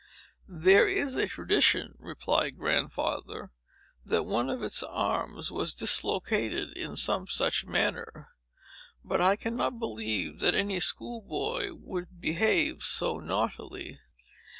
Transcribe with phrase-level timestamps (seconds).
[0.47, 3.51] "There is a tradition," replied Grandfather,
[4.03, 8.29] "that one of its arms was dislocated, in some such manner.
[9.03, 13.99] But I cannot believe that any school boy would behave so naughtily."